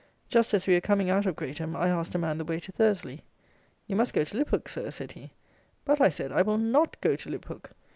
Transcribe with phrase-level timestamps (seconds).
[0.29, 2.71] Just as we were coming out of Greatham, I asked a man the way to
[2.71, 3.21] Thursley.
[3.85, 5.29] "You must go to Liphook, Sir," said he.
[5.85, 7.73] "But," I said, "I will not go to Liphook."